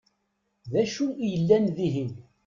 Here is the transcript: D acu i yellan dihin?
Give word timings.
D 0.71 0.73
acu 0.81 1.05
i 1.25 1.25
yellan 1.33 1.65
dihin? 1.75 2.11